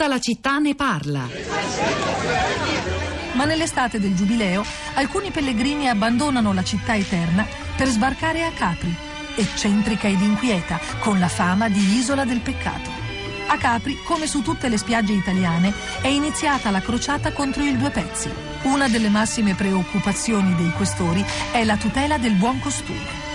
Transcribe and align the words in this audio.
Tutta 0.00 0.14
la 0.14 0.18
città 0.18 0.56
ne 0.56 0.74
parla. 0.74 1.28
Ma 3.32 3.44
nell'estate 3.44 4.00
del 4.00 4.14
Giubileo 4.14 4.64
alcuni 4.94 5.30
pellegrini 5.30 5.90
abbandonano 5.90 6.54
la 6.54 6.64
città 6.64 6.96
eterna 6.96 7.46
per 7.76 7.86
sbarcare 7.88 8.46
a 8.46 8.50
Capri, 8.50 8.96
eccentrica 9.34 10.08
ed 10.08 10.22
inquieta, 10.22 10.80
con 11.00 11.18
la 11.18 11.28
fama 11.28 11.68
di 11.68 11.98
isola 11.98 12.24
del 12.24 12.40
peccato. 12.40 12.88
A 13.48 13.58
Capri, 13.58 13.98
come 14.02 14.26
su 14.26 14.40
tutte 14.40 14.70
le 14.70 14.78
spiagge 14.78 15.12
italiane, 15.12 15.70
è 16.00 16.08
iniziata 16.08 16.70
la 16.70 16.80
crociata 16.80 17.32
contro 17.32 17.62
il 17.62 17.76
due 17.76 17.90
pezzi. 17.90 18.30
Una 18.62 18.88
delle 18.88 19.10
massime 19.10 19.54
preoccupazioni 19.54 20.54
dei 20.54 20.72
questori 20.72 21.22
è 21.50 21.62
la 21.62 21.76
tutela 21.76 22.16
del 22.16 22.36
buon 22.36 22.58
costume. 22.58 23.28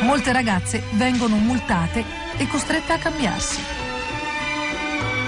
Molte 0.00 0.32
ragazze 0.32 0.82
vengono 0.94 1.36
multate 1.36 2.04
e 2.38 2.48
costrette 2.48 2.92
a 2.92 2.98
cambiarsi. 2.98 3.75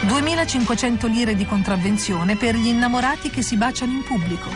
2500 0.07 1.07
lire 1.07 1.35
di 1.35 1.45
contravvenzione 1.45 2.37
per 2.37 2.55
gli 2.55 2.69
innamorati 2.69 3.31
che 3.31 3.43
si 3.43 3.57
baciano 3.57 3.93
in 3.93 4.03
pubblico. 4.03 4.49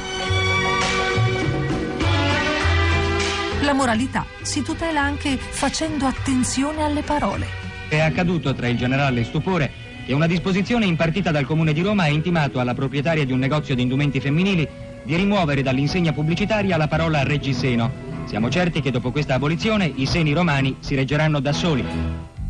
La 3.63 3.73
moralità 3.75 4.27
si 4.43 4.63
tutela 4.63 5.01
anche 5.01 5.37
facendo 5.37 6.07
attenzione 6.07 6.83
alle 6.83 7.03
parole. 7.03 7.47
È 7.89 7.99
accaduto 8.01 8.55
tra 8.55 8.69
il 8.69 8.77
generale 8.77 9.25
Stupore 9.25 9.71
che 10.05 10.13
una 10.13 10.27
disposizione 10.27 10.87
impartita 10.87 11.31
dal 11.31 11.45
Comune 11.45 11.73
di 11.73 11.83
Roma 11.83 12.05
ha 12.05 12.09
intimato 12.09 12.59
alla 12.59 12.75
proprietaria 12.75 13.25
di 13.25 13.33
un 13.33 13.39
negozio 13.39 13.75
di 13.75 13.83
indumenti 13.83 14.21
femminili 14.21 14.69
di 15.05 15.17
rimuovere 15.17 15.63
dall'insegna 15.63 16.13
pubblicitaria 16.13 16.77
la 16.77 16.89
parola 16.89 17.23
reggiseno. 17.23 18.11
Siamo 18.25 18.49
certi 18.49 18.81
che 18.81 18.91
dopo 18.91 19.11
questa 19.11 19.35
abolizione 19.35 19.91
i 19.95 20.07
seni 20.07 20.33
romani 20.33 20.77
si 20.81 20.95
reggeranno 20.95 21.41
da 21.41 21.53
soli. 21.53 21.85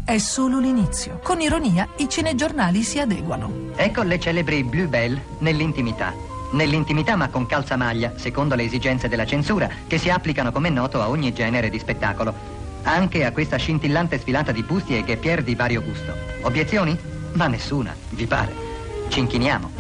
È 0.05 0.19
solo 0.19 0.59
l'inizio. 0.59 1.20
Con 1.23 1.41
ironia 1.41 1.88
i 1.98 2.09
cinegiornali 2.09 2.83
si 2.83 2.98
adeguano. 2.98 3.70
Ecco 3.77 4.02
le 4.02 4.19
celebri 4.19 4.65
Blue 4.65 4.88
Bell 4.88 5.19
nell'intimità. 5.38 6.12
Nell'intimità 6.51 7.15
ma 7.15 7.29
con 7.29 7.46
calzamaglia, 7.46 8.15
secondo 8.16 8.57
le 8.57 8.65
esigenze 8.65 9.07
della 9.07 9.24
censura, 9.24 9.71
che 9.87 9.99
si 9.99 10.10
applicano 10.10 10.51
come 10.51 10.71
noto 10.71 11.01
a 11.01 11.09
ogni 11.09 11.32
genere 11.32 11.71
di 11.71 11.79
spettacolo. 11.79 12.35
Anche 12.82 13.24
a 13.24 13.30
questa 13.30 13.57
scintillante 13.57 14.18
sfilata 14.18 14.51
di 14.51 14.65
busti 14.65 14.96
e 14.96 15.04
ghepier 15.04 15.45
di 15.45 15.54
vario 15.54 15.82
gusto. 15.82 16.13
Obiezioni? 16.43 16.98
Ma 17.35 17.46
nessuna, 17.46 17.95
vi 18.10 18.26
pare. 18.26 18.52
Ci 19.09 19.21
inchiniamo. 19.21 19.71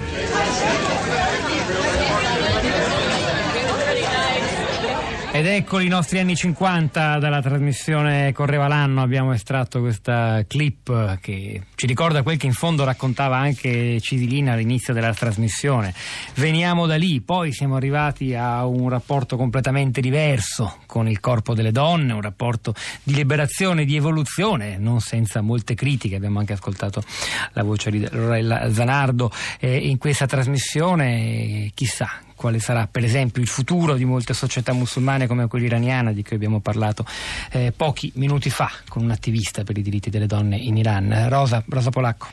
Ed 5.34 5.46
eccoli 5.46 5.86
i 5.86 5.88
nostri 5.88 6.18
anni 6.18 6.36
50 6.36 7.18
dalla 7.18 7.40
trasmissione 7.40 8.34
Correva 8.34 8.68
l'anno, 8.68 9.00
abbiamo 9.00 9.32
estratto 9.32 9.80
questa 9.80 10.44
clip 10.46 11.18
che 11.20 11.62
ci 11.74 11.86
ricorda 11.86 12.22
quel 12.22 12.36
che 12.36 12.44
in 12.44 12.52
fondo 12.52 12.84
raccontava 12.84 13.38
anche 13.38 13.98
Cisilina 13.98 14.52
all'inizio 14.52 14.92
della 14.92 15.14
trasmissione. 15.14 15.94
Veniamo 16.34 16.84
da 16.84 16.96
lì, 16.96 17.22
poi 17.22 17.50
siamo 17.54 17.76
arrivati 17.76 18.34
a 18.34 18.66
un 18.66 18.90
rapporto 18.90 19.38
completamente 19.38 20.02
diverso 20.02 20.80
con 20.84 21.08
il 21.08 21.18
corpo 21.18 21.54
delle 21.54 21.72
donne, 21.72 22.12
un 22.12 22.20
rapporto 22.20 22.74
di 23.02 23.14
liberazione, 23.14 23.86
di 23.86 23.96
evoluzione, 23.96 24.76
non 24.76 25.00
senza 25.00 25.40
molte 25.40 25.74
critiche, 25.74 26.16
abbiamo 26.16 26.40
anche 26.40 26.52
ascoltato 26.52 27.02
la 27.54 27.62
voce 27.62 27.90
di 27.90 28.06
Lorella 28.10 28.70
Zanardo 28.70 29.32
eh, 29.60 29.78
in 29.78 29.96
questa 29.96 30.26
trasmissione, 30.26 31.70
chissà 31.72 32.20
quale 32.42 32.58
sarà 32.58 32.88
per 32.90 33.04
esempio 33.04 33.40
il 33.40 33.46
futuro 33.46 33.94
di 33.94 34.04
molte 34.04 34.34
società 34.34 34.72
musulmane 34.72 35.28
come 35.28 35.46
quella 35.46 35.66
iraniana 35.66 36.10
di 36.12 36.24
cui 36.24 36.34
abbiamo 36.34 36.58
parlato 36.58 37.06
eh, 37.52 37.72
pochi 37.74 38.10
minuti 38.16 38.50
fa 38.50 38.68
con 38.88 39.04
un 39.04 39.12
attivista 39.12 39.62
per 39.62 39.78
i 39.78 39.82
diritti 39.82 40.10
delle 40.10 40.26
donne 40.26 40.56
in 40.56 40.76
Iran. 40.76 41.28
Rosa, 41.28 41.62
Rosa 41.68 41.90
Polacco. 41.90 42.26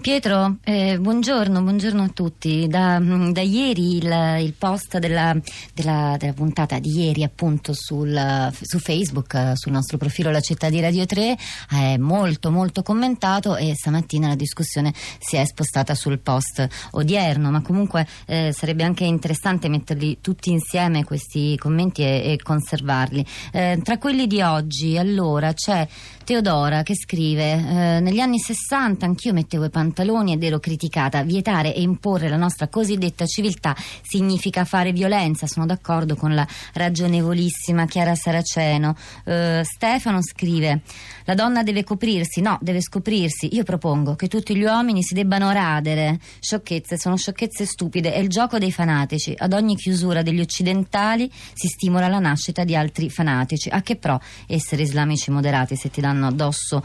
Pietro, 0.00 0.58
eh, 0.62 0.96
buongiorno, 0.96 1.60
buongiorno, 1.60 2.04
a 2.04 2.08
tutti. 2.14 2.68
Da, 2.68 3.00
da 3.00 3.40
ieri 3.40 3.96
il, 3.96 4.36
il 4.38 4.54
post 4.56 4.96
della, 4.98 5.36
della, 5.74 6.14
della, 6.16 6.32
puntata 6.34 6.78
di 6.78 7.00
ieri 7.00 7.24
appunto 7.24 7.72
sul, 7.72 8.48
su 8.60 8.78
Facebook, 8.78 9.54
sul 9.54 9.72
nostro 9.72 9.98
profilo 9.98 10.30
La 10.30 10.40
Città 10.40 10.70
di 10.70 10.80
Radio 10.80 11.04
3 11.04 11.36
è 11.68 11.96
molto 11.96 12.52
molto 12.52 12.82
commentato 12.82 13.56
e 13.56 13.74
stamattina 13.74 14.28
la 14.28 14.36
discussione 14.36 14.94
si 15.18 15.34
è 15.34 15.44
spostata 15.44 15.96
sul 15.96 16.20
post 16.20 16.66
odierno, 16.92 17.50
ma 17.50 17.60
comunque 17.60 18.06
eh, 18.26 18.52
sarebbe 18.56 18.84
anche 18.84 19.02
interessante 19.02 19.68
metterli 19.68 20.18
tutti 20.20 20.52
insieme 20.52 21.02
questi 21.02 21.56
commenti 21.58 22.02
e, 22.02 22.22
e 22.32 22.38
conservarli. 22.40 23.26
Eh, 23.50 23.80
tra 23.82 23.98
quelli 23.98 24.28
di 24.28 24.42
oggi 24.42 24.96
allora 24.96 25.52
c'è 25.52 25.86
Teodora 26.22 26.84
che 26.84 26.94
scrive 26.94 27.52
eh, 27.52 28.00
negli 28.00 28.20
anni 28.20 28.38
60 28.38 29.04
anch'io 29.04 29.32
mettevo 29.32 29.64
i 29.64 29.70
pantaloni 29.70 29.86
ed 30.32 30.42
ero 30.42 30.58
criticata. 30.58 31.22
Vietare 31.22 31.74
e 31.74 31.80
imporre 31.80 32.28
la 32.28 32.36
nostra 32.36 32.68
cosiddetta 32.68 33.26
civiltà 33.26 33.74
significa 34.02 34.64
fare 34.64 34.92
violenza 34.92 35.46
sono 35.46 35.66
d'accordo 35.66 36.16
con 36.16 36.34
la 36.34 36.46
ragionevolissima 36.74 37.86
Chiara 37.86 38.14
Saraceno. 38.14 38.96
Eh, 39.24 39.62
Stefano 39.64 40.22
scrive 40.22 40.82
la 41.28 41.34
donna 41.34 41.62
deve 41.62 41.84
coprirsi. 41.84 42.40
No 42.40 42.58
deve 42.62 42.80
scoprirsi. 42.80 43.54
Io 43.54 43.62
propongo 43.62 44.14
che 44.14 44.28
tutti 44.28 44.56
gli 44.56 44.64
uomini 44.64 45.02
si 45.02 45.12
debbano 45.12 45.50
radere. 45.50 46.18
Sciocchezze 46.40 46.96
sono 46.96 47.18
sciocchezze 47.18 47.66
stupide. 47.66 48.14
È 48.14 48.18
il 48.18 48.28
gioco 48.28 48.58
dei 48.58 48.72
fanatici. 48.72 49.34
Ad 49.36 49.52
ogni 49.52 49.76
chiusura 49.76 50.22
degli 50.22 50.40
occidentali 50.40 51.30
si 51.52 51.68
stimola 51.68 52.08
la 52.08 52.18
nascita 52.18 52.64
di 52.64 52.74
altri 52.74 53.10
fanatici. 53.10 53.68
A 53.68 53.82
che 53.82 53.96
pro 53.96 54.18
essere 54.46 54.82
islamici 54.82 55.30
moderati 55.30 55.76
se 55.76 55.90
ti 55.90 56.00
danno 56.00 56.26
addosso 56.28 56.82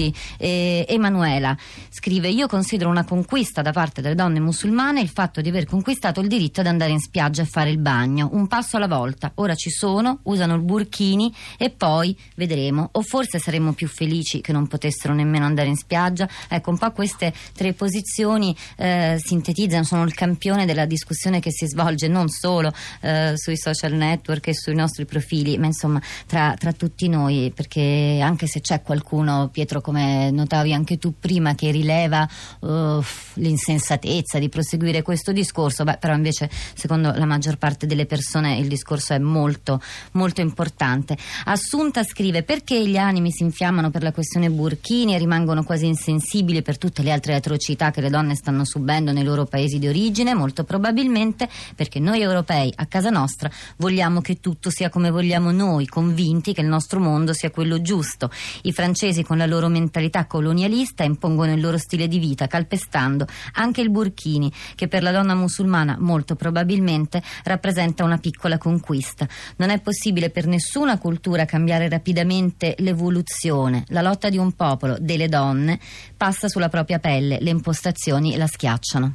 tutti. 0.00 0.14
Eh, 0.38 0.86
Emanuela 0.88 1.56
scrive: 1.90 2.28
Io 2.28 2.46
considero 2.46 2.88
una 2.88 3.04
conquista 3.04 3.60
da 3.60 3.72
parte 3.72 4.00
delle 4.00 4.14
donne 4.14 4.40
musulmane 4.40 5.00
il 5.00 5.10
fatto 5.10 5.40
di 5.42 5.50
aver 5.50 5.66
conquistato 5.66 6.20
il 6.20 6.28
diritto 6.28 6.60
ad 6.60 6.66
andare 6.66 6.92
in 6.92 7.00
spiaggia 7.00 7.42
e 7.42 7.44
fare 7.44 7.70
il 7.70 7.78
bagno, 7.78 8.30
un 8.32 8.46
passo 8.46 8.76
alla 8.78 8.88
volta. 8.88 9.32
Ora 9.36 9.54
ci 9.54 9.70
sono, 9.70 10.20
usano 10.24 10.54
il 10.54 10.62
burchini 10.62 11.32
e 11.58 11.70
poi 11.70 12.16
vedremo. 12.36 12.88
O 12.92 13.02
forse 13.02 13.38
saremmo 13.38 13.72
più 13.72 13.88
felici 13.88 14.40
che 14.40 14.52
non 14.52 14.66
potessero 14.66 15.12
nemmeno 15.12 15.44
andare 15.44 15.68
in 15.68 15.76
spiaggia. 15.76 16.28
Ecco, 16.48 16.70
un 16.70 16.78
po' 16.78 16.90
queste 16.92 17.32
tre 17.54 17.74
posizioni 17.74 18.56
eh, 18.76 19.20
sintetizzano, 19.22 19.84
sono 19.84 20.04
il 20.04 20.14
campione 20.14 20.64
della 20.64 20.86
discussione 20.86 21.40
che 21.40 21.50
si 21.52 21.66
svolge 21.66 22.08
non 22.08 22.28
solo 22.28 22.72
eh, 23.02 23.32
sui 23.36 23.56
social 23.56 23.92
network 23.92 24.48
e 24.48 24.54
sui 24.54 24.74
nostri 24.74 25.04
profili, 25.04 25.58
ma 25.58 25.66
insomma 25.66 26.00
tra, 26.26 26.54
tra 26.58 26.72
tutti 26.72 27.08
noi, 27.08 27.52
perché 27.54 28.20
anche 28.22 28.46
se 28.46 28.60
c'è 28.60 28.82
qualcuno, 28.82 29.48
Pietro, 29.50 29.80
come 29.90 30.30
notavi 30.30 30.72
anche 30.72 30.98
tu 30.98 31.14
prima, 31.18 31.56
che 31.56 31.72
rileva 31.72 32.28
uh, 32.60 33.02
l'insensatezza 33.34 34.38
di 34.38 34.48
proseguire 34.48 35.02
questo 35.02 35.32
discorso, 35.32 35.82
beh, 35.82 35.96
però 35.98 36.14
invece 36.14 36.48
secondo 36.74 37.12
la 37.12 37.24
maggior 37.24 37.56
parte 37.56 37.86
delle 37.86 38.06
persone 38.06 38.56
il 38.58 38.68
discorso 38.68 39.14
è 39.14 39.18
molto, 39.18 39.82
molto 40.12 40.40
importante. 40.42 41.16
Assunta 41.46 42.04
scrive 42.04 42.44
perché 42.44 42.86
gli 42.86 42.96
animi 42.96 43.32
si 43.32 43.42
infiammano 43.42 43.90
per 43.90 44.04
la 44.04 44.12
questione 44.12 44.48
Burkini 44.48 45.14
e 45.14 45.18
rimangono 45.18 45.64
quasi 45.64 45.86
insensibili 45.86 46.62
per 46.62 46.78
tutte 46.78 47.02
le 47.02 47.10
altre 47.10 47.34
atrocità 47.34 47.90
che 47.90 48.00
le 48.00 48.10
donne 48.10 48.36
stanno 48.36 48.64
subendo 48.64 49.10
nei 49.10 49.24
loro 49.24 49.44
paesi 49.44 49.80
di 49.80 49.88
origine, 49.88 50.34
molto 50.34 50.62
probabilmente 50.62 51.48
perché 51.74 51.98
noi 51.98 52.20
europei 52.20 52.72
a 52.76 52.86
casa 52.86 53.10
nostra 53.10 53.50
vogliamo 53.78 54.20
che 54.20 54.38
tutto 54.38 54.70
sia 54.70 54.88
come 54.88 55.10
vogliamo 55.10 55.50
noi, 55.50 55.86
convinti 55.86 56.52
che 56.52 56.60
il 56.60 56.68
nostro 56.68 57.00
mondo 57.00 57.32
sia 57.32 57.50
quello 57.50 57.82
giusto. 57.82 58.30
I 58.62 58.72
francesi 58.72 59.24
con 59.24 59.36
la 59.36 59.46
loro 59.46 59.66
mentalità 59.66 59.78
colonialista 60.26 61.04
impongono 61.04 61.52
il 61.52 61.60
loro 61.60 61.78
stile 61.78 62.08
di 62.08 62.18
vita, 62.18 62.46
calpestando 62.46 63.26
anche 63.54 63.80
il 63.80 63.90
burkini, 63.90 64.52
che 64.74 64.88
per 64.88 65.02
la 65.02 65.12
donna 65.12 65.34
musulmana 65.34 65.96
molto 65.98 66.34
probabilmente 66.36 67.22
rappresenta 67.44 68.04
una 68.04 68.18
piccola 68.18 68.58
conquista. 68.58 69.26
Non 69.56 69.70
è 69.70 69.80
possibile 69.80 70.30
per 70.30 70.46
nessuna 70.46 70.98
cultura 70.98 71.44
cambiare 71.44 71.88
rapidamente 71.88 72.74
l'evoluzione. 72.78 73.84
La 73.88 74.02
lotta 74.02 74.28
di 74.28 74.38
un 74.38 74.52
popolo, 74.52 74.96
delle 74.98 75.28
donne, 75.28 75.78
passa 76.16 76.48
sulla 76.48 76.68
propria 76.68 76.98
pelle, 76.98 77.38
le 77.40 77.50
impostazioni 77.50 78.36
la 78.36 78.46
schiacciano. 78.46 79.14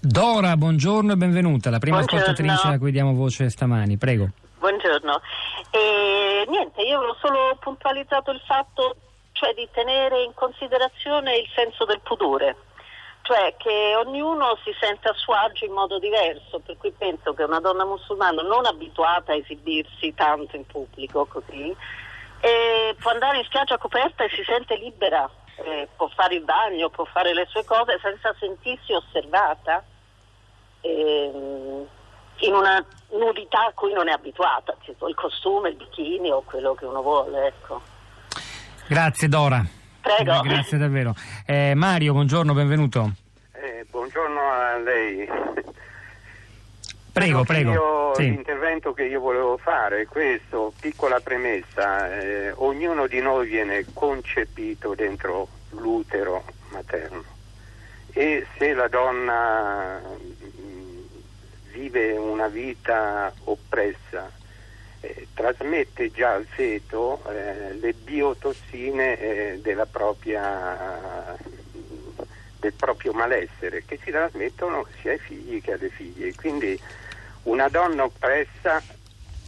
Dora, 0.00 0.56
buongiorno 0.56 1.12
e 1.12 1.16
benvenuta, 1.16 1.70
la 1.70 1.78
prima 1.78 1.96
buongiorno. 1.96 2.24
ascoltatrice 2.24 2.74
a 2.74 2.78
cui 2.78 2.92
diamo 2.92 3.14
voce 3.14 3.48
stamani, 3.48 3.96
prego. 3.96 4.28
Buongiorno. 4.58 5.20
E, 5.70 6.46
niente, 6.48 6.82
io 6.82 6.98
avevo 6.98 7.16
solo 7.20 7.56
puntualizzato 7.60 8.30
il 8.30 8.40
fatto 8.46 8.96
cioè, 9.44 9.52
di 9.52 9.68
tenere 9.70 10.22
in 10.22 10.32
considerazione 10.32 11.36
il 11.36 11.48
senso 11.54 11.84
del 11.84 12.00
pudore, 12.00 12.56
cioè 13.20 13.54
che 13.58 13.94
ognuno 13.96 14.58
si 14.64 14.74
sente 14.80 15.08
a 15.08 15.12
suo 15.12 15.34
agio 15.34 15.66
in 15.66 15.72
modo 15.72 15.98
diverso, 15.98 16.60
per 16.60 16.78
cui 16.78 16.92
penso 16.92 17.34
che 17.34 17.42
una 17.42 17.60
donna 17.60 17.84
musulmana 17.84 18.40
non 18.40 18.64
abituata 18.64 19.32
a 19.32 19.36
esibirsi 19.36 20.14
tanto 20.14 20.56
in 20.56 20.64
pubblico 20.66 21.26
così, 21.26 21.76
può 22.98 23.10
andare 23.10 23.38
in 23.38 23.44
spiaggia 23.44 23.76
coperta 23.76 24.24
e 24.24 24.30
si 24.30 24.42
sente 24.44 24.76
libera, 24.76 25.28
eh, 25.56 25.88
può 25.94 26.08
fare 26.08 26.36
il 26.36 26.42
bagno, 26.42 26.88
può 26.88 27.04
fare 27.04 27.34
le 27.34 27.46
sue 27.50 27.64
cose 27.64 27.98
senza 28.00 28.34
sentirsi 28.38 28.92
osservata. 28.92 29.84
E, 30.80 31.86
in 32.38 32.52
una 32.52 32.84
nudità 33.10 33.66
a 33.66 33.72
cui 33.72 33.92
non 33.92 34.08
è 34.08 34.12
abituata, 34.12 34.76
tipo 34.84 35.08
il 35.08 35.14
costume, 35.14 35.68
il 35.68 35.76
bikini 35.76 36.30
o 36.30 36.42
quello 36.42 36.74
che 36.74 36.84
uno 36.84 37.00
vuole. 37.00 37.46
Ecco. 37.46 37.93
Grazie 38.86 39.28
Dora. 39.28 39.64
Prego. 40.00 40.40
Grazie 40.42 40.78
davvero. 40.78 41.14
Eh, 41.46 41.74
Mario, 41.74 42.12
buongiorno, 42.12 42.52
benvenuto. 42.52 43.12
Eh, 43.52 43.86
buongiorno 43.90 44.40
a 44.40 44.78
lei. 44.78 45.26
Prego, 47.12 47.44
prego. 47.44 47.72
io- 47.72 48.14
Sì. 48.14 48.22
L'intervento 48.30 48.92
che 48.92 49.04
io 49.04 49.20
volevo 49.20 49.56
fare 49.56 50.02
è 50.02 50.06
questo, 50.06 50.72
piccola 50.80 51.20
premessa, 51.20 52.20
eh, 52.20 52.52
ognuno 52.56 53.06
di 53.06 53.20
noi 53.20 53.48
viene 53.48 53.84
concepito 53.92 54.94
dentro 54.94 55.48
l'utero 55.70 56.44
materno 56.70 57.22
e 58.12 58.46
se 58.56 58.72
la 58.74 58.86
donna 58.86 60.00
mm, 60.00 60.98
vive 61.72 62.12
una 62.12 62.46
vita 62.46 63.32
oppressa 63.44 64.30
eh, 65.04 65.26
trasmette 65.34 66.10
già 66.10 66.32
al 66.32 66.46
feto 66.46 67.22
eh, 67.30 67.74
le 67.74 67.92
biotossine 67.92 69.18
eh, 69.18 69.60
della 69.60 69.84
propria, 69.84 71.36
del 72.58 72.72
proprio 72.72 73.12
malessere 73.12 73.84
che 73.84 73.98
si 74.02 74.10
trasmettono 74.10 74.86
sia 75.00 75.12
ai 75.12 75.18
figli 75.18 75.60
che 75.60 75.72
alle 75.72 75.90
figlie. 75.90 76.34
Quindi 76.34 76.80
una 77.44 77.68
donna 77.68 78.04
oppressa 78.04 78.82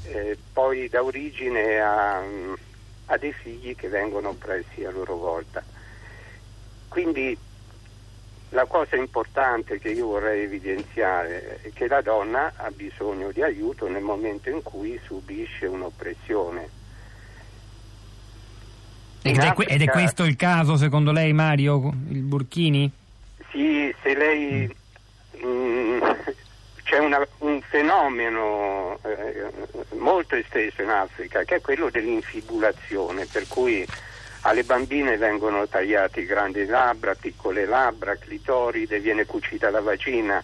eh, 0.05 0.37
poi 0.53 0.89
dà 0.89 1.03
origine 1.03 1.81
a, 1.81 2.23
a 3.07 3.17
dei 3.17 3.33
figli 3.33 3.75
che 3.75 3.89
vengono 3.89 4.29
oppressi 4.31 4.85
a 4.85 4.91
loro 4.91 5.17
volta. 5.17 5.63
Quindi 6.89 7.37
la 8.57 8.65
cosa 8.65 8.97
importante 8.97 9.79
che 9.79 9.91
io 9.91 10.07
vorrei 10.07 10.45
evidenziare 10.45 11.61
è 11.61 11.71
che 11.75 11.87
la 11.89 12.01
donna 12.01 12.55
ha 12.57 12.71
bisogno 12.71 13.31
di 13.31 13.43
aiuto 13.43 13.87
nel 13.87 14.01
momento 14.03 14.49
in 14.49 14.63
cui 14.63 14.99
subisce 15.05 15.67
un'oppressione. 15.67 16.69
Ed 19.21 19.37
è, 19.37 19.53
ed 19.67 19.83
è 19.83 19.87
questo 19.87 20.25
il 20.25 20.37
caso, 20.37 20.77
secondo 20.79 21.13
lei, 21.13 21.35
Mario, 21.35 21.93
il 22.09 22.23
Burkini? 22.23 22.91
Sì, 23.51 23.95
se 24.03 24.17
lei 24.17 24.75
mm, 25.45 26.01
c'è 26.83 26.99
una- 26.99 27.27
un 27.39 27.61
fenomeno 27.61 28.99
eh, 29.03 29.51
molto 29.99 30.35
esteso 30.35 30.81
in 30.81 30.89
Africa 30.89 31.45
che 31.45 31.57
è 31.57 31.61
quello 31.61 31.91
dell'infibulazione, 31.91 33.27
per 33.27 33.47
cui 33.49 33.87
alle 34.47 34.63
bambine 34.63 35.17
vengono 35.17 35.67
tagliati 35.67 36.25
grandi 36.25 36.65
labbra, 36.67 37.17
piccole 37.17 37.67
labbra, 37.67 38.17
clitoride, 38.17 39.01
viene 39.01 39.27
cucita 39.27 39.71
la 39.71 39.81
vagina 39.81 40.43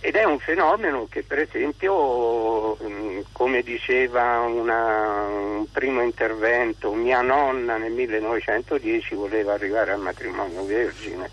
ed 0.00 0.16
è 0.16 0.24
un 0.24 0.38
fenomeno 0.38 1.06
che 1.10 1.22
per 1.22 1.38
esempio, 1.40 2.76
mm, 2.82 3.20
come 3.32 3.62
diceva 3.62 4.40
una- 4.40 5.26
un 5.26 5.70
primo 5.70 6.02
intervento, 6.02 6.92
mia 6.92 7.20
nonna 7.20 7.76
nel 7.76 7.92
1910 7.92 9.14
voleva 9.14 9.52
arrivare 9.52 9.92
al 9.92 10.00
matrimonio 10.00 10.64
vergine. 10.64 11.30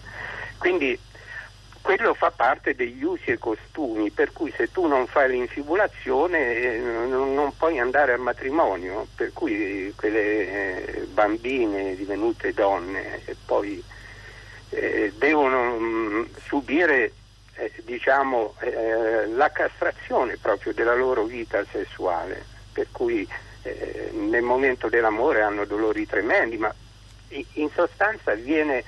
Quindi 0.57 0.97
quello 1.81 2.13
fa 2.13 2.31
parte 2.31 2.75
degli 2.75 3.03
usi 3.03 3.31
e 3.31 3.37
costumi, 3.37 4.11
per 4.11 4.31
cui 4.31 4.53
se 4.55 4.71
tu 4.71 4.85
non 4.85 5.07
fai 5.07 5.31
l'infibulazione 5.31 6.55
eh, 6.55 6.77
non, 6.77 7.51
puoi 7.57 7.79
andare 7.79 8.13
al 8.13 8.19
matrimonio, 8.19 9.07
per 9.15 9.33
cui 9.33 9.91
quelle 9.95 10.21
eh, 10.21 10.99
bambine 11.07 11.95
divenute 11.95 12.53
donne 12.53 13.21
poi 13.45 13.83
eh, 14.69 15.11
devono 15.17 15.77
mm, 15.79 16.23
subire 16.45 17.13
diciamo, 17.83 18.55
la 19.35 19.51
castrazione 19.51 20.37
proprio 20.37 20.73
della 20.73 20.95
loro 20.95 21.25
vita 21.25 21.63
sessuale, 21.69 22.43
per 22.73 22.87
cui 22.91 23.27
nel 24.13 24.41
momento 24.41 24.89
dell'amore 24.89 25.43
hanno 25.43 25.65
dolori 25.65 26.07
tremendi, 26.07 26.57
ma 26.57 26.73
in 27.27 27.69
sostanza 27.71 28.33
viene 28.33 28.83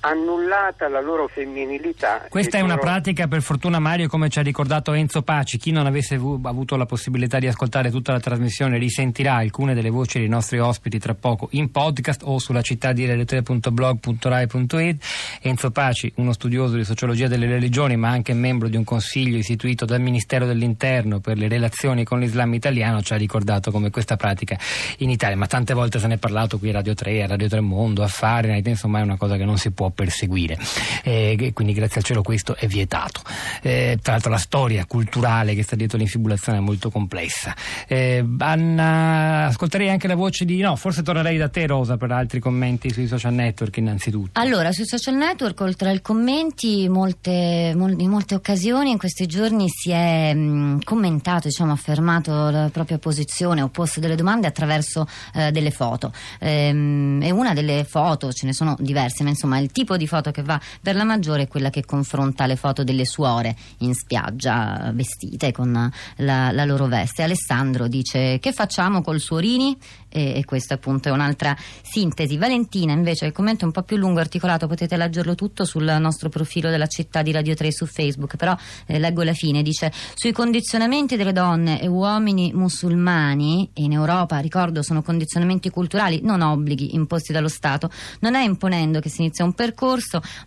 annullata 0.00 0.88
la 0.88 1.00
loro 1.00 1.28
femminilità. 1.28 2.26
Questa 2.28 2.58
è 2.58 2.60
una 2.60 2.74
loro- 2.74 2.86
pratica, 2.86 3.26
per 3.26 3.42
fortuna 3.42 3.78
Mario, 3.78 4.08
come 4.08 4.28
ci 4.28 4.38
ha 4.38 4.42
ricordato 4.42 4.92
Enzo 4.92 5.22
Paci. 5.22 5.58
Chi 5.58 5.70
non 5.72 5.86
avesse 5.86 6.16
vu- 6.16 6.44
avuto 6.44 6.76
la 6.76 6.86
possibilità 6.86 7.38
di 7.38 7.46
ascoltare 7.46 7.90
tutta 7.90 8.12
la 8.12 8.20
trasmissione 8.20 8.78
risentirà 8.78 9.34
alcune 9.34 9.74
delle 9.74 9.90
voci 9.90 10.18
dei 10.18 10.28
nostri 10.28 10.58
ospiti 10.58 10.98
tra 10.98 11.14
poco 11.14 11.48
in 11.52 11.70
podcast 11.70 12.22
o 12.24 12.38
sulla 12.38 12.62
città 12.62 12.92
di 12.92 13.06
radiotre.blog.rai.it. 13.06 15.04
Enzo 15.42 15.70
Paci, 15.70 16.12
uno 16.16 16.32
studioso 16.32 16.76
di 16.76 16.84
sociologia 16.84 17.28
delle 17.28 17.46
religioni, 17.46 17.96
ma 17.96 18.08
anche 18.10 18.32
membro 18.34 18.68
di 18.68 18.76
un 18.76 18.84
consiglio 18.84 19.36
istituito 19.36 19.84
dal 19.84 20.00
Ministero 20.00 20.46
dell'Interno 20.46 21.20
per 21.20 21.36
le 21.36 21.48
relazioni 21.48 22.04
con 22.04 22.20
l'Islam 22.20 22.54
italiano, 22.54 23.02
ci 23.02 23.12
ha 23.12 23.16
ricordato 23.16 23.70
come 23.70 23.90
questa 23.90 24.16
pratica 24.16 24.56
in 24.98 25.10
Italia. 25.10 25.36
Ma 25.36 25.46
tante 25.46 25.74
volte 25.74 25.98
se 25.98 26.06
ne 26.06 26.14
è 26.14 26.18
parlato 26.18 26.58
qui 26.58 26.68
a 26.70 26.72
Radio 26.72 26.94
3, 26.94 27.22
a 27.22 27.26
Radio 27.26 27.48
3 27.48 27.60
Mondo, 27.60 28.02
a 28.02 28.08
Fahrenheit, 28.08 28.66
insomma 28.66 29.00
è 29.00 29.02
una 29.02 29.16
cosa 29.16 29.36
che 29.36 29.44
non 29.44 29.58
si 29.58 29.70
può 29.70 29.85
perseguire. 29.90 30.58
Eh, 31.02 31.50
quindi 31.52 31.72
grazie 31.72 32.00
al 32.00 32.06
cielo 32.06 32.22
questo 32.22 32.56
è 32.56 32.66
vietato. 32.66 33.20
Eh, 33.62 33.98
tra 34.02 34.12
l'altro 34.12 34.30
la 34.30 34.38
storia 34.38 34.84
culturale 34.86 35.54
che 35.54 35.62
sta 35.62 35.76
dietro 35.76 35.98
l'infibulazione 35.98 36.58
è 36.58 36.60
molto 36.60 36.90
complessa. 36.90 37.54
Eh, 37.86 38.24
Anna, 38.38 39.46
ascolterei 39.46 39.88
anche 39.88 40.06
la 40.06 40.14
voce 40.14 40.44
di... 40.44 40.60
No, 40.60 40.76
forse 40.76 41.02
tornerei 41.02 41.36
da 41.36 41.48
te 41.48 41.66
Rosa 41.66 41.96
per 41.96 42.10
altri 42.10 42.40
commenti 42.40 42.92
sui 42.92 43.06
social 43.06 43.32
network 43.32 43.76
innanzitutto. 43.76 44.40
Allora, 44.40 44.72
sui 44.72 44.86
social 44.86 45.14
network, 45.14 45.60
oltre 45.60 45.90
ai 45.90 46.00
commenti, 46.00 46.88
molte, 46.88 47.72
mol- 47.76 48.00
in 48.00 48.10
molte 48.10 48.34
occasioni 48.34 48.90
in 48.90 48.98
questi 48.98 49.26
giorni 49.26 49.68
si 49.68 49.90
è 49.90 50.34
mh, 50.34 50.82
commentato, 50.84 51.48
diciamo, 51.48 51.72
affermato 51.72 52.50
la 52.50 52.68
propria 52.72 52.98
posizione 52.98 53.62
o 53.62 53.68
posto 53.68 54.00
delle 54.00 54.14
domande 54.16 54.46
attraverso 54.46 55.06
eh, 55.34 55.50
delle 55.50 55.70
foto. 55.70 56.12
Ehm, 56.40 57.20
e 57.22 57.30
una 57.30 57.52
delle 57.52 57.84
foto, 57.84 58.32
ce 58.32 58.46
ne 58.46 58.52
sono 58.52 58.76
diverse, 58.78 59.22
ma 59.22 59.30
insomma 59.30 59.58
il 59.58 59.70
tipo 59.76 59.98
di 59.98 60.06
foto 60.06 60.30
che 60.30 60.40
va 60.42 60.58
per 60.80 60.96
la 60.96 61.04
maggiore 61.04 61.42
è 61.42 61.48
quella 61.48 61.68
che 61.68 61.84
confronta 61.84 62.46
le 62.46 62.56
foto 62.56 62.82
delle 62.82 63.04
suore 63.04 63.54
in 63.80 63.92
spiaggia, 63.92 64.90
vestite 64.94 65.52
con 65.52 65.92
la, 66.16 66.50
la 66.50 66.64
loro 66.64 66.86
veste. 66.86 67.22
Alessandro 67.22 67.86
dice: 67.86 68.38
Che 68.38 68.52
facciamo 68.52 69.02
col 69.02 69.20
suorini? 69.20 69.76
E, 70.08 70.38
e 70.38 70.44
questa 70.46 70.74
appunto 70.74 71.10
è 71.10 71.12
un'altra 71.12 71.54
sintesi. 71.82 72.38
Valentina 72.38 72.94
invece 72.94 73.26
il 73.26 73.32
commento 73.32 73.64
è 73.64 73.66
un 73.66 73.72
po' 73.72 73.82
più 73.82 73.98
lungo, 73.98 74.20
articolato, 74.20 74.66
potete 74.66 74.96
leggerlo 74.96 75.34
tutto 75.34 75.66
sul 75.66 75.94
nostro 75.98 76.30
profilo 76.30 76.70
della 76.70 76.86
città 76.86 77.20
di 77.20 77.32
Radio 77.32 77.54
3 77.54 77.70
su 77.70 77.84
Facebook, 77.84 78.36
però 78.36 78.56
eh, 78.86 78.98
leggo 78.98 79.22
la 79.24 79.34
fine, 79.34 79.60
dice 79.60 79.92
sui 80.14 80.32
condizionamenti 80.32 81.16
delle 81.16 81.32
donne 81.32 81.82
e 81.82 81.86
uomini 81.86 82.52
musulmani 82.54 83.68
in 83.74 83.92
Europa, 83.92 84.38
ricordo, 84.38 84.82
sono 84.82 85.02
condizionamenti 85.02 85.68
culturali, 85.68 86.20
non 86.22 86.40
obblighi 86.40 86.94
imposti 86.94 87.34
dallo 87.34 87.48
Stato, 87.48 87.90
non 88.20 88.34
è 88.36 88.42
imponendo 88.42 89.00
che 89.00 89.10
si 89.10 89.20
inizia 89.20 89.44
un 89.44 89.52
percorso, 89.52 89.65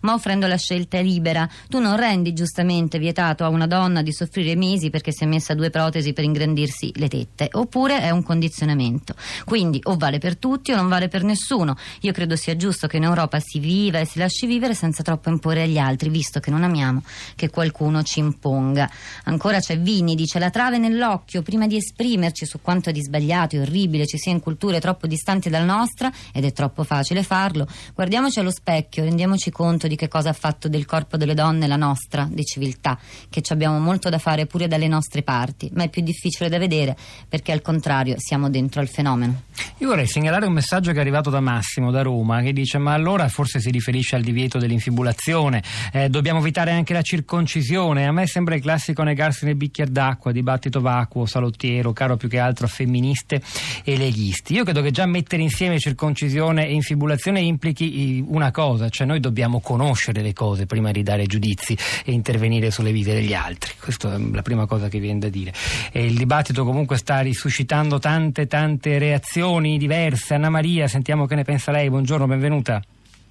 ma 0.02 0.14
offrendo 0.14 0.46
la 0.46 0.56
scelta 0.56 1.00
libera. 1.00 1.48
Tu 1.68 1.78
non 1.78 1.96
rendi 1.96 2.32
giustamente 2.32 2.98
vietato 2.98 3.44
a 3.44 3.48
una 3.48 3.66
donna 3.66 4.02
di 4.02 4.12
soffrire 4.12 4.54
mesi 4.56 4.90
perché 4.90 5.12
si 5.12 5.24
è 5.24 5.26
messa 5.26 5.54
due 5.54 5.70
protesi 5.70 6.12
per 6.12 6.24
ingrandirsi 6.24 6.92
le 6.96 7.08
tette, 7.08 7.48
oppure 7.52 8.00
è 8.00 8.10
un 8.10 8.22
condizionamento. 8.22 9.14
Quindi 9.44 9.80
o 9.84 9.96
vale 9.96 10.18
per 10.18 10.36
tutti 10.36 10.72
o 10.72 10.76
non 10.76 10.88
vale 10.88 11.08
per 11.08 11.22
nessuno. 11.22 11.76
Io 12.00 12.12
credo 12.12 12.36
sia 12.36 12.56
giusto 12.56 12.86
che 12.86 12.96
in 12.96 13.04
Europa 13.04 13.40
si 13.40 13.58
viva 13.58 13.98
e 13.98 14.04
si 14.04 14.18
lasci 14.18 14.46
vivere 14.46 14.74
senza 14.74 15.02
troppo 15.02 15.28
imporre 15.28 15.62
agli 15.62 15.78
altri, 15.78 16.08
visto 16.08 16.40
che 16.40 16.50
non 16.50 16.62
amiamo 16.62 17.02
che 17.34 17.50
qualcuno 17.50 18.02
ci 18.02 18.18
imponga. 18.18 18.90
Ancora 19.24 19.60
c'è 19.60 19.78
Vini, 19.78 20.14
dice 20.14 20.38
la 20.38 20.50
trave 20.50 20.78
nell'occhio 20.78 21.42
prima 21.42 21.66
di 21.66 21.76
esprimerci 21.76 22.46
su 22.46 22.60
quanto 22.60 22.90
di 22.90 23.02
sbagliato 23.02 23.56
e 23.56 23.60
orribile 23.60 24.06
ci 24.06 24.18
sia 24.18 24.32
in 24.32 24.40
culture 24.40 24.80
troppo 24.80 25.06
distanti 25.06 25.48
dalla 25.48 25.64
nostra, 25.64 26.10
ed 26.32 26.44
è 26.44 26.52
troppo 26.52 26.84
facile 26.84 27.22
farlo, 27.22 27.66
guardiamoci 27.94 28.38
allo 28.38 28.50
specchio, 28.50 29.04
rendiamoci 29.10 29.50
conto 29.50 29.88
di 29.88 29.96
che 29.96 30.08
cosa 30.08 30.30
ha 30.30 30.32
fatto 30.32 30.68
del 30.68 30.86
corpo 30.86 31.16
delle 31.16 31.34
donne 31.34 31.66
la 31.66 31.76
nostra, 31.76 32.28
di 32.30 32.44
civiltà, 32.44 32.98
che 33.28 33.42
ci 33.42 33.52
abbiamo 33.52 33.78
molto 33.78 34.08
da 34.08 34.18
fare 34.18 34.46
pure 34.46 34.68
dalle 34.68 34.88
nostre 34.88 35.22
parti, 35.22 35.68
ma 35.74 35.82
è 35.82 35.88
più 35.88 36.02
difficile 36.02 36.48
da 36.48 36.58
vedere 36.58 36.96
perché 37.28 37.52
al 37.52 37.60
contrario 37.60 38.14
siamo 38.18 38.48
dentro 38.48 38.80
al 38.80 38.88
fenomeno. 38.88 39.42
Io 39.78 39.88
vorrei 39.88 40.06
segnalare 40.06 40.46
un 40.46 40.52
messaggio 40.52 40.92
che 40.92 40.98
è 40.98 41.00
arrivato 41.00 41.28
da 41.28 41.40
Massimo 41.40 41.90
da 41.90 42.02
Roma 42.02 42.40
che 42.40 42.52
dice 42.52 42.78
ma 42.78 42.92
allora 42.92 43.28
forse 43.28 43.60
si 43.60 43.70
riferisce 43.70 44.16
al 44.16 44.22
divieto 44.22 44.58
dell'infibulazione, 44.58 45.62
eh, 45.92 46.08
dobbiamo 46.08 46.38
evitare 46.38 46.70
anche 46.70 46.92
la 46.92 47.02
circoncisione, 47.02 48.06
a 48.06 48.12
me 48.12 48.26
sembra 48.26 48.54
il 48.54 48.62
classico 48.62 49.02
negarsi 49.02 49.44
nel 49.44 49.56
bicchiere 49.56 49.90
d'acqua, 49.90 50.30
dibattito 50.32 50.80
vacuo, 50.80 51.26
salottiero, 51.26 51.92
caro 51.92 52.16
più 52.16 52.28
che 52.28 52.38
altro 52.38 52.66
a 52.66 52.68
femministe 52.68 53.42
e 53.82 53.96
leghisti. 53.96 54.54
Io 54.54 54.64
credo 54.64 54.82
che 54.82 54.92
già 54.92 55.06
mettere 55.06 55.42
insieme 55.42 55.78
circoncisione 55.78 56.66
e 56.66 56.74
infibulazione 56.74 57.40
implichi 57.40 58.18
eh, 58.18 58.24
una 58.26 58.52
cosa, 58.52 58.88
cioè 58.88 58.99
noi 59.04 59.20
dobbiamo 59.20 59.60
conoscere 59.60 60.22
le 60.22 60.32
cose 60.32 60.66
prima 60.66 60.90
di 60.90 61.02
dare 61.02 61.26
giudizi 61.26 61.76
e 62.04 62.12
intervenire 62.12 62.70
sulle 62.70 62.92
vite 62.92 63.12
degli 63.12 63.34
altri, 63.34 63.74
questa 63.80 64.14
è 64.14 64.18
la 64.18 64.42
prima 64.42 64.66
cosa 64.66 64.88
che 64.88 64.98
viene 64.98 65.18
da 65.20 65.28
dire. 65.28 65.52
E 65.92 66.04
il 66.04 66.16
dibattito 66.16 66.64
comunque 66.64 66.96
sta 66.96 67.20
risuscitando 67.20 67.98
tante 67.98 68.46
tante 68.46 68.98
reazioni 68.98 69.78
diverse. 69.78 70.34
Anna 70.34 70.50
Maria, 70.50 70.88
sentiamo 70.88 71.26
che 71.26 71.34
ne 71.34 71.44
pensa 71.44 71.72
lei, 71.72 71.88
buongiorno, 71.88 72.26
benvenuta. 72.26 72.80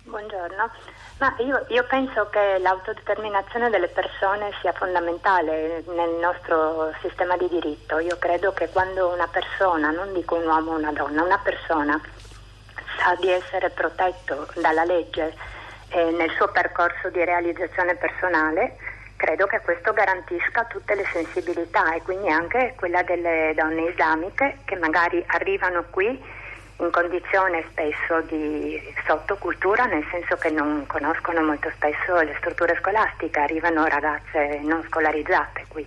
Buongiorno. 0.03 0.69
Ma 1.19 1.35
io, 1.39 1.65
io 1.67 1.83
penso 1.89 2.29
che 2.29 2.59
l'autodeterminazione 2.61 3.69
delle 3.69 3.89
persone 3.89 4.51
sia 4.61 4.71
fondamentale 4.71 5.83
nel 5.87 6.17
nostro 6.21 6.93
sistema 7.01 7.35
di 7.35 7.49
diritto. 7.49 7.99
Io 7.99 8.17
credo 8.17 8.53
che 8.53 8.69
quando 8.69 9.11
una 9.13 9.27
persona, 9.27 9.91
non 9.91 10.13
dico 10.13 10.35
un 10.35 10.45
uomo 10.45 10.71
o 10.71 10.77
una 10.77 10.93
donna, 10.93 11.21
una 11.21 11.37
persona 11.39 11.99
sa 12.97 13.15
di 13.19 13.29
essere 13.29 13.69
protetto 13.69 14.47
dalla 14.61 14.85
legge 14.85 15.35
eh, 15.89 16.11
nel 16.11 16.31
suo 16.31 16.47
percorso 16.49 17.09
di 17.09 17.23
realizzazione 17.23 17.95
personale, 17.95 18.75
credo 19.15 19.47
che 19.47 19.59
questo 19.61 19.91
garantisca 19.91 20.65
tutte 20.65 20.95
le 20.95 21.05
sensibilità 21.11 21.93
e 21.93 22.01
quindi 22.01 22.29
anche 22.29 22.73
quella 22.77 23.03
delle 23.03 23.53
donne 23.55 23.89
islamiche 23.89 24.59
che 24.65 24.75
magari 24.77 25.23
arrivano 25.27 25.83
qui 25.89 26.37
in 26.77 26.91
condizione 26.91 27.65
spesso 27.69 28.21
di 28.21 28.81
sottocultura, 29.05 29.85
nel 29.85 30.05
senso 30.09 30.37
che 30.37 30.49
non 30.49 30.85
conoscono 30.87 31.41
molto 31.41 31.69
spesso 31.75 32.21
le 32.21 32.33
strutture 32.37 32.77
scolastiche, 32.79 33.39
arrivano 33.39 33.85
ragazze 33.85 34.59
non 34.63 34.81
scolarizzate 34.87 35.65
qui, 35.67 35.85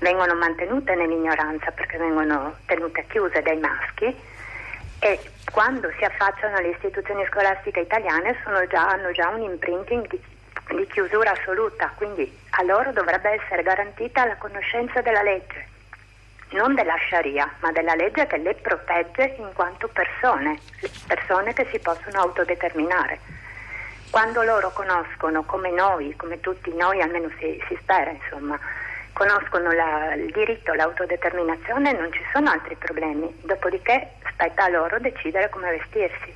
vengono 0.00 0.34
mantenute 0.34 0.94
nell'ignoranza 0.94 1.70
perché 1.70 1.96
vengono 1.96 2.56
tenute 2.66 3.06
chiuse 3.08 3.40
dai 3.40 3.58
maschi 3.58 4.14
e 5.00 5.18
quando 5.50 5.90
si 5.98 6.04
affacciano 6.04 6.56
alle 6.56 6.68
istituzioni 6.68 7.24
scolastiche 7.26 7.80
italiane 7.80 8.36
già, 8.68 8.88
hanno 8.88 9.12
già 9.12 9.28
un 9.28 9.42
imprinting 9.42 10.06
di, 10.08 10.22
di 10.76 10.86
chiusura 10.86 11.32
assoluta, 11.32 11.90
quindi 11.96 12.38
a 12.50 12.62
loro 12.62 12.92
dovrebbe 12.92 13.30
essere 13.30 13.62
garantita 13.62 14.26
la 14.26 14.36
conoscenza 14.36 15.00
della 15.00 15.22
legge 15.22 15.68
non 16.50 16.74
della 16.74 16.96
Sharia, 17.08 17.48
ma 17.60 17.70
della 17.70 17.94
legge 17.94 18.26
che 18.26 18.38
le 18.38 18.54
protegge 18.54 19.34
in 19.38 19.50
quanto 19.54 19.88
persone, 19.88 20.58
persone 21.06 21.52
che 21.52 21.66
si 21.70 21.78
possono 21.78 22.20
autodeterminare. 22.20 23.18
Quando 24.10 24.42
loro 24.42 24.70
conoscono, 24.72 25.44
come 25.44 25.70
noi, 25.70 26.16
come 26.16 26.40
tutti 26.40 26.74
noi, 26.74 27.00
almeno 27.00 27.30
si, 27.38 27.62
si 27.68 27.78
spera, 27.80 28.10
insomma, 28.10 28.58
conoscono 29.12 29.70
la, 29.72 30.14
il 30.14 30.30
diritto 30.32 30.72
all'autodeterminazione, 30.72 31.92
non 31.92 32.12
ci 32.12 32.22
sono 32.32 32.50
altri 32.50 32.76
problemi. 32.76 33.34
Dopodiché 33.44 34.12
spetta 34.32 34.64
a 34.64 34.68
loro 34.68 34.98
decidere 34.98 35.48
come 35.48 35.70
vestirsi. 35.70 36.34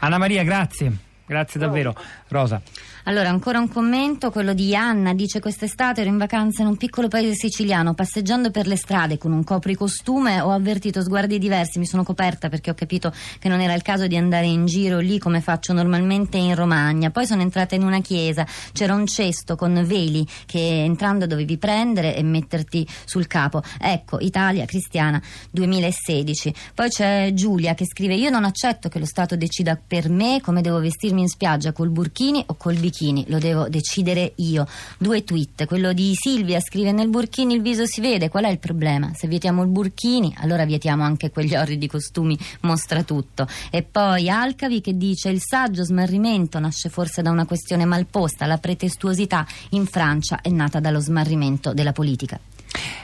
Anna 0.00 0.18
Maria, 0.18 0.42
grazie. 0.44 0.92
Grazie 1.26 1.58
davvero. 1.58 1.94
Rosa. 2.28 2.62
Allora, 3.08 3.28
ancora 3.28 3.60
un 3.60 3.68
commento, 3.68 4.32
quello 4.32 4.52
di 4.52 4.74
Anna, 4.74 5.14
dice 5.14 5.38
quest'estate 5.38 6.00
ero 6.00 6.10
in 6.10 6.18
vacanza 6.18 6.62
in 6.62 6.68
un 6.68 6.76
piccolo 6.76 7.06
paese 7.06 7.34
siciliano, 7.34 7.94
passeggiando 7.94 8.50
per 8.50 8.66
le 8.66 8.76
strade 8.76 9.16
con 9.16 9.30
un 9.30 9.44
copricostume 9.44 10.40
ho 10.40 10.50
avvertito 10.50 11.00
sguardi 11.02 11.38
diversi, 11.38 11.78
mi 11.78 11.86
sono 11.86 12.02
coperta 12.02 12.48
perché 12.48 12.70
ho 12.70 12.74
capito 12.74 13.12
che 13.38 13.48
non 13.48 13.60
era 13.60 13.74
il 13.74 13.82
caso 13.82 14.08
di 14.08 14.16
andare 14.16 14.46
in 14.46 14.66
giro 14.66 14.98
lì 14.98 15.20
come 15.20 15.40
faccio 15.40 15.72
normalmente 15.72 16.36
in 16.36 16.56
Romagna. 16.56 17.10
Poi 17.10 17.26
sono 17.26 17.42
entrata 17.42 17.76
in 17.76 17.84
una 17.84 18.00
chiesa, 18.00 18.44
c'era 18.72 18.94
un 18.94 19.06
cesto 19.06 19.54
con 19.54 19.84
veli 19.86 20.26
che 20.44 20.82
entrando 20.82 21.28
dovevi 21.28 21.58
prendere 21.58 22.16
e 22.16 22.24
metterti 22.24 22.84
sul 23.04 23.28
capo. 23.28 23.62
Ecco, 23.80 24.18
Italia 24.18 24.64
cristiana 24.64 25.22
2016. 25.52 26.54
Poi 26.74 26.88
c'è 26.88 27.30
Giulia 27.34 27.74
che 27.74 27.86
scrive 27.86 28.14
io 28.14 28.30
non 28.30 28.44
accetto 28.44 28.88
che 28.88 28.98
lo 28.98 29.06
Stato 29.06 29.36
decida 29.36 29.78
per 29.80 30.08
me 30.08 30.40
come 30.42 30.60
devo 30.60 30.80
vestirmi 30.80 31.15
in 31.20 31.28
spiaggia 31.28 31.72
col 31.72 31.90
burchini 31.90 32.42
o 32.46 32.54
col 32.56 32.74
bikini 32.74 32.94
burkini, 33.06 33.24
lo 33.28 33.38
devo 33.38 33.68
decidere 33.68 34.32
io. 34.36 34.66
Due 34.98 35.24
tweet, 35.24 35.66
quello 35.66 35.92
di 35.92 36.12
Silvia 36.14 36.60
scrive 36.60 36.92
nel 36.92 37.08
burkini 37.08 37.54
il 37.54 37.62
viso 37.62 37.86
si 37.86 38.00
vede, 38.00 38.28
qual 38.28 38.44
è 38.44 38.48
il 38.48 38.58
problema? 38.58 39.12
Se 39.14 39.28
vietiamo 39.28 39.62
il 39.62 39.68
burkini, 39.68 40.34
allora 40.38 40.64
vietiamo 40.64 41.02
anche 41.02 41.30
quegli 41.30 41.54
orridi 41.54 41.86
costumi, 41.86 42.38
mostra 42.62 43.02
tutto. 43.02 43.46
E 43.70 43.82
poi 43.82 44.28
Alcavi 44.28 44.80
che 44.80 44.96
dice 44.96 45.28
il 45.28 45.40
saggio 45.40 45.84
smarrimento 45.84 46.58
nasce 46.58 46.88
forse 46.88 47.22
da 47.22 47.30
una 47.30 47.46
questione 47.46 47.84
malposta, 47.84 48.46
la 48.46 48.58
pretestuosità 48.58 49.46
in 49.70 49.86
Francia 49.86 50.40
è 50.40 50.48
nata 50.48 50.80
dallo 50.80 51.00
smarrimento 51.00 51.72
della 51.72 51.92
politica. 51.92 52.38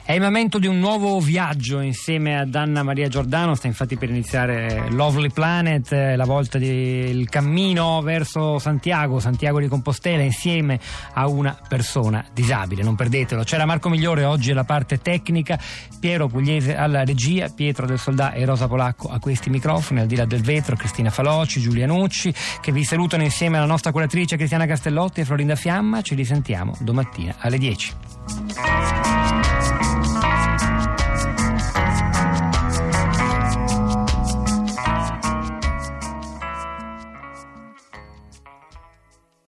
È 0.05 0.13
il 0.13 0.21
momento 0.21 0.59
di 0.59 0.67
un 0.67 0.79
nuovo 0.79 1.21
viaggio 1.21 1.81
insieme 1.81 2.39
ad 2.39 2.55
Anna 2.55 2.83
Maria 2.83 3.09
Giordano, 3.09 3.55
sta 3.55 3.67
infatti 3.67 3.97
per 3.97 4.11
iniziare 4.11 4.91
Lovely 4.91 5.31
Planet, 5.31 5.93
eh, 5.93 6.17
la 6.17 6.25
volta 6.25 6.59
del 6.59 7.29
cammino 7.29 8.01
verso 8.03 8.59
Santiago, 8.59 9.21
Santiago 9.21 9.61
di 9.61 9.69
Compostela, 9.69 10.23
insieme 10.23 10.79
a 11.15 11.29
una 11.29 11.57
persona 11.69 12.25
disabile, 12.35 12.83
non 12.83 12.97
perdetelo. 12.97 13.43
C'era 13.45 13.65
Marco 13.65 13.89
Migliore 13.89 14.25
oggi 14.25 14.51
alla 14.51 14.65
parte 14.65 14.99
tecnica, 14.99 15.59
Piero 16.01 16.27
Pugliese 16.27 16.77
alla 16.77 17.05
regia, 17.05 17.49
Pietro 17.49 17.87
del 17.87 17.99
Soldà 17.99 18.33
e 18.33 18.45
Rosa 18.45 18.67
Polacco 18.67 19.09
a 19.09 19.19
questi 19.19 19.51
microfoni, 19.51 20.01
al 20.01 20.07
di 20.07 20.17
là 20.17 20.25
del 20.25 20.43
vetro, 20.43 20.77
Cristina 20.77 21.11
Faloci, 21.11 21.61
Giulia 21.61 21.87
Nucci, 21.87 22.35
che 22.61 22.73
vi 22.73 22.85
salutano 22.85 23.23
insieme 23.23 23.57
alla 23.57 23.67
nostra 23.67 23.93
curatrice 23.93 24.37
Cristiana 24.37 24.67
Castellotti 24.67 25.21
e 25.21 25.25
Florinda 25.25 25.55
Fiamma. 25.55 26.03
Ci 26.03 26.15
risentiamo 26.15 26.77
domattina 26.81 27.37
alle 27.39 27.59
10. 27.59 27.93